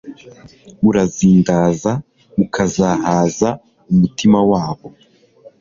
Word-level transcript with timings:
urazindaza 0.89 1.91
ukazahaza 2.43 3.49
umutima 3.91 4.39
wabo 4.51 4.87